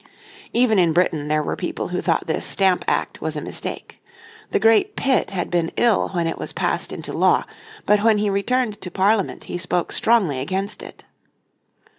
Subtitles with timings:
[0.51, 4.03] Even in Britain there were people who thought this Stamp Act was a mistake.
[4.49, 7.43] The great Pitt had been ill when it was passed into law,
[7.85, 11.05] but when he returned to Parliament he spoke strongly against it.